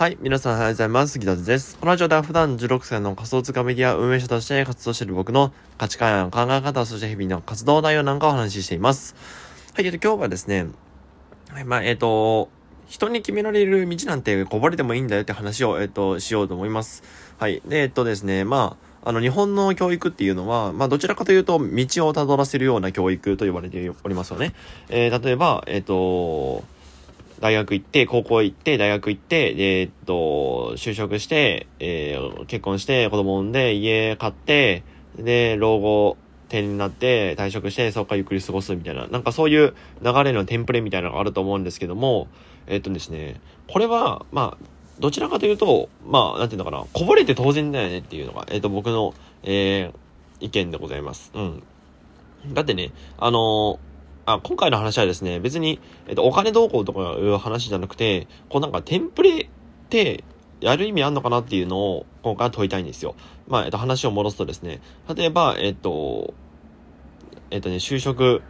[0.00, 0.16] はい。
[0.22, 1.18] 皆さんおはようございます。
[1.18, 1.76] ギタズです。
[1.76, 9.14] このラジオでは普段16歳の仮想通貨メディア運営者として活動している僕の価値観や考え方、そして日々の活動内容なんかをお話ししています。
[9.74, 9.84] はい。
[9.84, 10.68] えっと、今日はですね、
[11.66, 12.48] まあ、えっと、
[12.88, 17.02] 人に決められる道なんてこぼれてもいいんだよって話を、えっと、しようと思います。
[17.36, 17.60] はい。
[17.68, 24.54] で、えっとですね、まあ、あの、日本の教育っていうのは、まあ、どちらかというと、道を辿らせるような教育と呼ばれておりますよね。
[24.88, 26.64] えー、例えば、えっと、
[27.40, 34.82] 大学行って、高校行って、大学行って、えー、っと、就職して、えー、結婚して、子供産んで、家買って、
[35.16, 36.16] で、老後、
[36.50, 42.28] 定になって退職してそこからゆっくり過ごすみたいな、なんかそういう流れのテンプレみたいなのがあると思うんですけども、
[42.66, 44.64] えっとですね、これは、まあ、
[44.98, 49.14] どちらかというと、まあ、なんていうのかな、こぼれて当然だよねっていうのが、えっと、僕の、
[49.44, 51.30] えー、意見でございます。
[51.34, 51.62] うん。
[52.52, 53.89] だってね、あのー
[54.34, 59.48] あ、今回の話はですね、別に、えっと、お金どうこうとかいう話じゃなくて、こうなんかテンプレっ
[59.88, 60.24] て
[60.60, 63.14] やる意味あんのかなっていうのを今回は問いたいんですよ。
[63.48, 64.80] まあ、えっと、話を戻すとですね、
[65.14, 66.34] 例えば、えっと、
[67.50, 68.42] えっとね、就職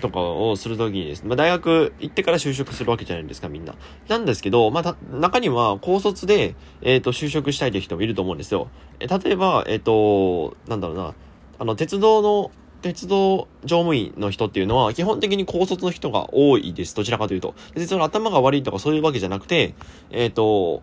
[0.00, 3.74] とかをするときにですね、まあ、大学行ってから就職するわけじゃないですか、みんな。
[4.08, 8.68] なんですけど、まあ、中には高卒で、えっと、就職したいという人もいると思うんですよ。
[9.00, 11.14] え、例えば、えっと、なんだろうな、
[11.58, 12.50] あの、鉄道の
[12.82, 16.94] 鉄道乗務員の人っていうのは基本的に高卒の人が多いです。
[16.94, 17.54] どちらかというと。
[17.74, 19.74] 別にその頭が悪いとかそういうわけじゃなくて、
[20.10, 20.82] えっ、ー、と、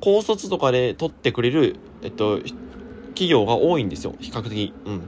[0.00, 2.40] 高卒とかで取ってくれる、えっと、
[3.08, 4.14] 企業が多いんですよ。
[4.20, 4.74] 比較的。
[4.84, 5.02] うん。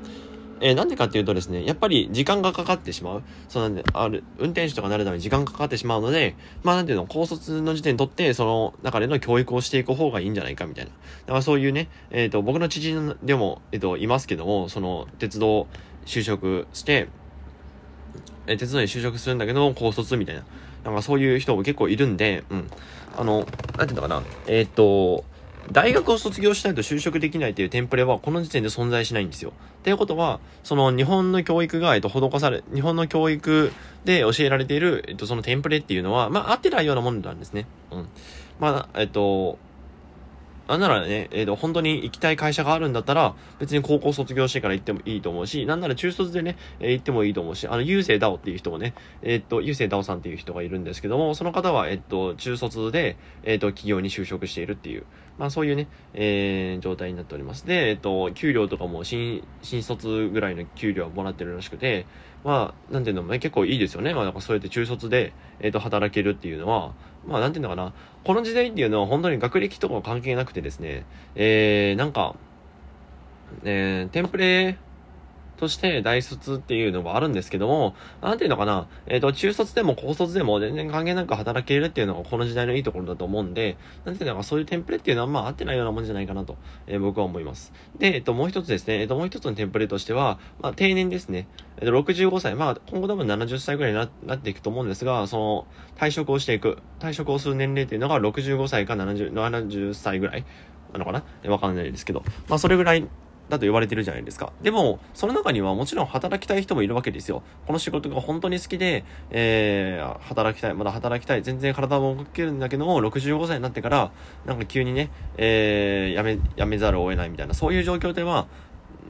[0.60, 3.22] えー、なんでかっていうとですね、やっぱり時間がかかってしまう。
[3.48, 10.90] そうなんで、ある、運転手とかなるために時間がかかってしまうので、まあなんていうの、高卒の時点にとって、その中での教育をしていく方がいいんじゃないかみたいな。
[10.90, 10.96] だ
[11.28, 15.66] からそういうね、えっ、ー、と、僕の知人でも、えっ、ー、と、いますけども、その、鉄道
[16.06, 17.08] 就職して、
[18.46, 20.44] え鉄道に就職するんだけど、高卒みたいな。
[20.84, 22.70] なんかそういう人も結構いるんで、うん。
[23.16, 24.22] あの、なんていうのかな。
[24.46, 25.24] えっ、と、
[25.72, 29.52] 大学を卒業しないと就職できないというテンプレはこの時点で存在しないんですよ。
[29.80, 33.72] っていうことは、その日本の教育が、えっと、施され、日本の教育
[34.04, 37.66] で教えられている、えっと、そのテンプレっていうのは、まあ、合ってないようなもんなんですね。
[37.90, 38.08] うん。
[38.60, 39.58] まあ、えっと、
[40.68, 48.92] なんならね、えっ、ー、と、本当に行きたい会社があるんだったら、別に高校卒業してから行ってもいいと思うし、なんなら中卒でね、えー、行ってもいいと思うし、あの、ゆうせいだおっていう人もね、
[49.22, 55.04] えっ、ー、と、ゆうせいだおさんっていう人がいるんですけども、その方は、えっ、と、中卒で、えっ、と、企業に就職しているっていう、
[55.38, 57.66] まあそういうね、えー、状態になっております。
[57.66, 62.04] で、えっ、と、給料とかも新、新卒ぐらいの給料はもらってるらしくて、
[62.44, 64.14] まあ、なんていうのもね、結構いいですよね。
[64.14, 66.92] まあ、なんかそうやって中卒で、えっ、と、働けるっていうのは、
[67.28, 67.92] まあ、なんていうのかな。
[68.24, 72.34] この時代っていうのは本当に学歴とか関係なくてですね、えー、なんか、
[73.64, 74.78] えー、テンプレ
[75.58, 87.72] として大卒っていうのがあるんですけども、なんていうのかな、えっ、ー、と、中卒でも高卒でも全然関係なく働けるっていうのがこの時代のいいところだと思うんで、なんていうのか、そういうテンプレっていうのはまあ合ってないようなもんじゃないかなと、えー、僕は思います。
[87.98, 91.48] で、えっ、ー、と、もう一つですね、えっ、と、もう一つのテンプレとしては、まあ、定年ですね。
[91.78, 100.44] えっ、と、65歳、まあ、今後多分70歳ぐらいにななっていくと思うんですが、その、退職をしていく、退職をする年齢っていうのが65歳か70、70歳ぐらい
[100.92, 101.50] なのかな？
[101.50, 103.06] わかんないですけど、まあ、それぐらい
[103.48, 104.52] だと言われてるじゃないですか。
[104.62, 107.42] でも、その中にはもちろん働きたい人もいるわけですよ。
[107.66, 114.10] この仕事が本当に好きで、えー、働きたい、まだ働きたい、全然体も動けるんだけども、65歳になってから、
[114.46, 118.46] なんか急にね、えー、やめ、やめざるを得ないみたいな、そういう状況では、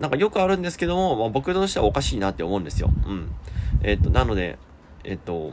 [0.00, 2.90] なんかよくあるんですけども、まあ、僕としてはおかしいなって思うんですよ。
[3.06, 3.30] うん。
[3.82, 4.58] えー、っと、なので、
[5.04, 5.52] え、っと、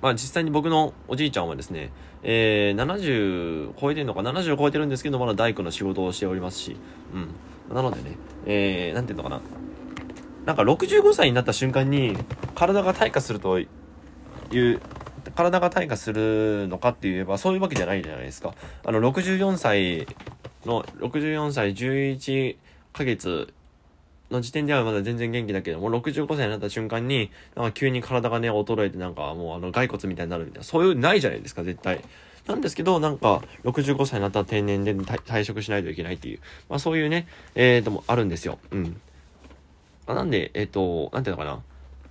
[0.00, 1.90] まあ実際に僕のおじいちゃんはですね、
[2.22, 6.76] えー、70超えてるのか、70超えてるんですけど、まだ大工の仕事をしておりますし、
[7.14, 7.74] うん。
[7.74, 8.16] なのでね、
[8.46, 9.40] えー、なんていうのかな。
[10.46, 12.16] なんか65歳になった瞬間に、
[12.54, 13.66] 体が退化するとい
[14.52, 14.80] う、
[15.34, 18.54] 体が退化するのかって言えば、そういうわけじゃないじゃないですか。
[18.84, 20.06] あの、64歳
[20.64, 22.56] の、64歳11
[22.92, 23.52] ヶ月
[24.30, 32.02] の時点ではまだ全然元気だけどもう、65歳になった瞬間に、なんか急に体がね、衰えてなんかもうあの、骸骨みたいになるみたいな、そういうないじゃないですか、絶対。
[32.46, 38.58] なんですけど、なんか、65歳になったら定年で退職しないといけないっていう、まあそういうね、えーともあるんですよ。
[38.70, 39.00] うん。
[40.06, 41.62] まあ、なんで、えっ、ー、と、なんていうのかな。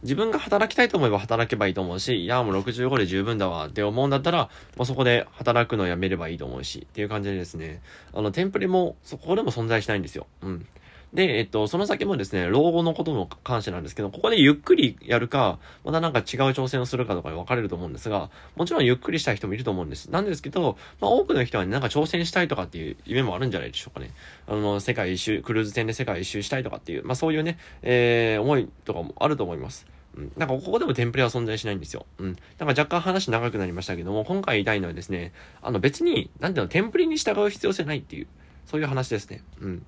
[0.04, 7.82] 自分が働きたいと思えば働けばいいと思うし、いや、もう65で十分だわって思うんだったら、まあ、そこで働くのをやめればいいと思うし、っていう感じでですね、
[8.14, 10.28] あの、テンプレも、そこでも存在しないんですよ。
[10.44, 10.68] うん。
[11.14, 20.12] で、えっと、その先もですね、老後のことの関してなんですけど、ここでゆっくりやるか、またなんか違う挑戦をするかとかで分かれると思うんですが、もちろんゆっくりしたい人もいると思うんです。
[20.12, 24.12] なんですけど、まあ多くの人はね、なんか挑戦したいとかっていう夢もあるんじゃないでしょうかね。
[24.48, 29.88] あの、世界一周、クルーズ船で世界一周したいとかっていう、まあそういうね、えー、思いとかもあると思います。
[30.18, 30.32] うん。
[30.36, 32.06] なんかここでもテンプレは存在しないんですよ。
[32.18, 32.36] うん。
[32.58, 35.32] なんか若干話長くなりましたけども、今回言いたいのはですね、
[35.62, 38.28] あの別に、なんていうの、テンプレに従う必要性ないっていう、
[38.66, 39.42] そういう話ですね。
[39.62, 39.86] うん。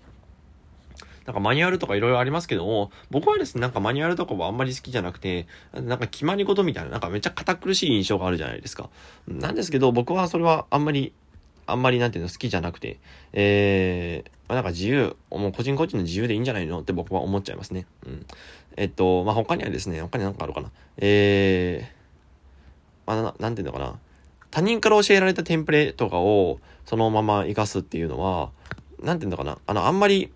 [1.30, 8.90] なんかマニュアルとかいろいろありますけども、僕はですね、なんかマニュアルとかはあんまり好きじゃなくて、なんか決まり事みたいな、なんかめっちゃ堅苦しい印象があるじゃないですか。
[9.28, 11.14] なんですけど、僕はそれはあんまり、
[11.68, 12.98] あんまりなんていうの好きじゃなくて、
[13.34, 17.86] えー、まあ、なんか自由、もう個人個人の自由でいいんじゃないのって僕は思っちゃいますね。
[18.08, 18.25] うん。
[18.75, 20.72] えっと、まあ、他にはですね、他に何かあるかな。
[20.98, 24.00] えー、まあ、なんていうのかな。
[24.50, 28.50] 他人から教えられたテンプレとかをそのまま活かすっていうのは、
[29.04, 29.60] なんていうのかな。
[29.68, 30.32] あの、あんまり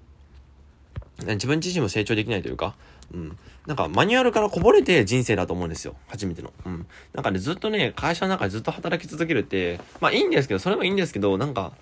[1.19, 2.75] 自分自身も成長できないというか、
[3.13, 3.37] うん。
[3.67, 5.95] なんかマニュアルからこぼれて人生だと思うんですよ。
[6.07, 6.51] 初めての。
[6.65, 6.85] うん。
[7.13, 11.73] なんかね、ずっとね、会社の中でずっと働き続けるって、まあいいんですけど、それもいいんですけど、なんか、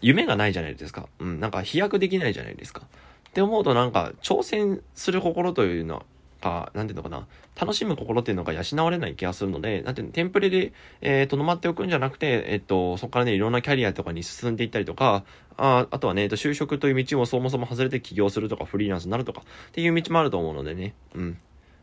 [0.00, 1.08] 夢がないじゃないですか。
[1.18, 1.40] うん。
[1.40, 2.82] なんか飛躍できないじゃないですか。
[3.28, 6.02] って思うとなんか、挑戦する心というのは、
[6.40, 7.26] か、なんていうのかな、
[7.60, 15.24] 楽しむ心っていうのが養われない気がするので、なんていうの、テンプレで、えー、と止まっておくんじゃなくて、えっと、そこからね、いろんなキャリアとかに進んでいったりとか、
[15.56, 21.38] ああとはね、えっと、就職という道もそもそも外れて起業するとか、フリーランスになるとか、っていう道もあると思うのでね、うん。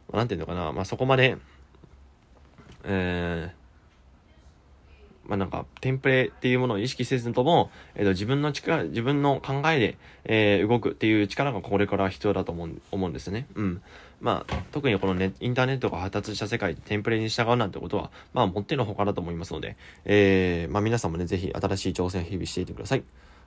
[0.09, 1.38] まあ、なんていうのかな、まあ、そこまで、
[2.83, 3.66] えー、
[5.27, 13.47] まあ、なんか、テンプレっていうものを意識せずとも、えっ、と、自分の力、自分の考えで、えー、動くっていう力がこれから必要だと思う、思うんですね。
[13.56, 13.81] うん。
[14.19, 23.03] まあ、特にこのね、インターネットが発達した世界でテンプレに従うなんてことは、まあ、もってのほかだと思いますので、えー、まあ、皆さんもね、ぜひ新しい挑戦を日々していてください。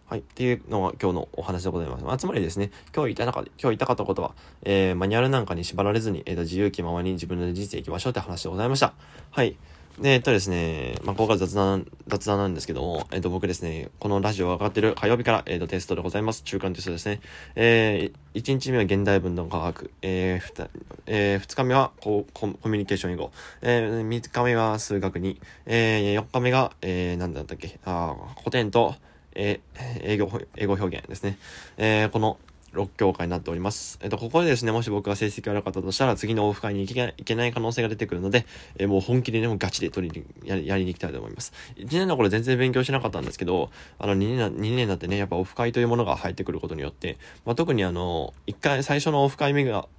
[0.06, 0.20] はい。
[0.20, 2.04] っていうのが今日のお話でございます。
[2.04, 8.92] まあ、つまりですね、今日言いたか今日言いたかったことは、えー、マニュアルなんかに縛られずに、えっ、ー、と、自由気ままに自分の人生行きましょうって話でございました。
[9.30, 9.56] はい。
[10.02, 16.42] えっとですね、まあ、ここから雑談、雑談なんですけども、えっと、僕ですね、このラジオが上がってる火曜日から、えっと、テストでございます。
[16.42, 17.20] 中間テストですね。
[17.54, 20.70] えー、1日目は現代文の科学、えー、ふた、
[21.04, 23.30] えー、2日目はココミュニケーション英語、
[23.60, 28.94] えー、3日目は数学に、えー、4日目が、えー、なんだったっけ、あ古典と、
[29.34, 31.36] えー、英語、英語表現ですね。
[31.76, 32.38] えー、この
[32.72, 33.98] 6教科になっております。
[34.02, 38.46] えっと、ここでですね、もし僕が成績悪かったとしたら、次のオフ会に行けいけない可能性が出てくるので、
[38.76, 41.52] えー、もう本気でね、もうガチで取りやり、やりに行きたいと思います。
[41.76, 49.88] 1年の頃全然勉強しなかったんですけど、あの、2年な、2年になってね、やっぱオフ会というものが入ってくることによって、まあ、特にあの、1回、最初のオフ会目が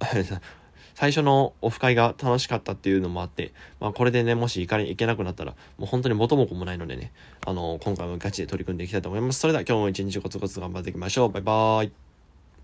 [0.94, 7.12] 最初のオフ会が楽しかったっていうのもあって、まあこれでね、もし行かれ、行けなくなったら、もう本当に元も子もないのでね、
[7.46, 9.40] あの、今回もガチで取り組んでいきたいと思います。
[9.40, 11.28] それでは今日も一日コツコツ頑張っていきましょう。
[11.30, 12.11] バイバーイ。